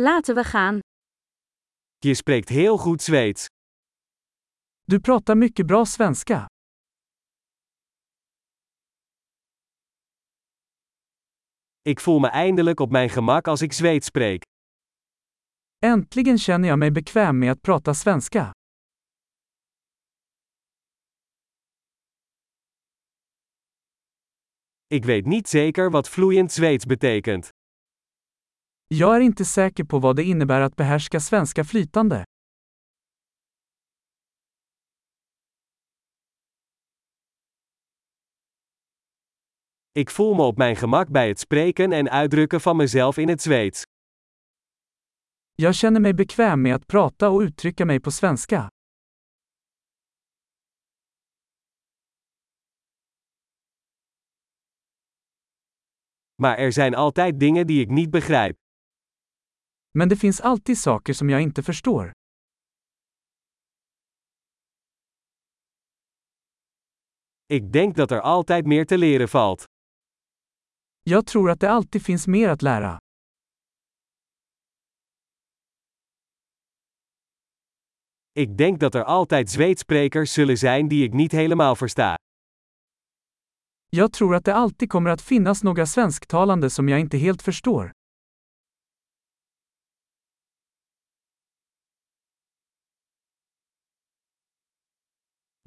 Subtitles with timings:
[0.00, 0.78] Laten we gaan.
[1.98, 3.46] Je spreekt heel goed Zweeds.
[4.84, 6.46] Du pratar mycket bra svenska.
[11.82, 14.42] Ik voel me eindelijk op mijn gemak als ik Zweeds spreek.
[15.78, 18.50] Äntligen känner jag mig bekväm med att prata svenska.
[24.86, 27.57] Ik weet niet zeker wat vloeiend Zweeds betekent.
[28.90, 32.24] Jag är inte säker på vad det innebär att behärska svenska flytande.
[39.92, 43.42] Ik voel me op mijn gemak bij het spreken en uitdrukken van mezelf in het
[43.42, 43.82] Zweeds.
[45.54, 48.68] Jag känner mig bekväm med att prata och uttrycka mig på svenska.
[56.42, 58.67] Maar er zijn altijd dingen die ik niet begrijp.
[59.92, 62.12] Men det finns alltid saker som jag inte förstår.
[67.46, 69.64] Ik denk dat er altijd meer te leren valt.
[71.02, 72.98] Jag tror att det alltid finns mer att lära.
[78.32, 82.14] Ik denk dat er altijd Zweedsprekers zullen zijn die ik niet helemaal versta.
[83.90, 87.92] Jag tror att det alltid kommer att finnas några svensktalande som jag inte helt förstår.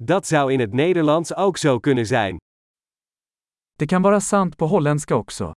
[0.04, 2.36] Dat zou in het Nederlands ook zo kunnen zijn.
[3.76, 5.52] Det kan vara sant på holländska också.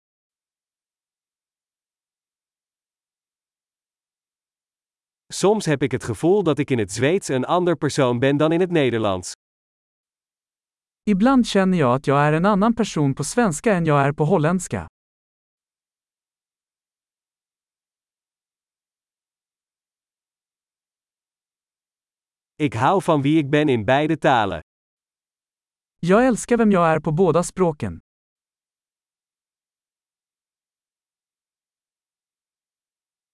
[5.33, 8.53] Soms heb ik het gevoel dat ik in het Zweeds een ander persoon ben dan
[8.53, 9.33] in het Nederlands.
[11.03, 14.25] Ibland känner jag att jag är en annan person på svenska än jag är på
[14.25, 14.87] holländska.
[22.57, 24.61] Ik hou van wie ik ben in beide talen.
[25.99, 28.01] Jag älskar vem jag är på båda språken.